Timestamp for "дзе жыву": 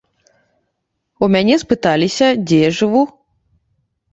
2.47-3.07